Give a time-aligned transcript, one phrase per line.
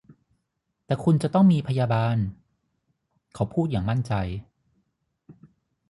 [0.85, 2.17] แต่คุณจะต้องมีพยาบาล
[3.35, 4.13] เขาพูดอย่างมั่นใจ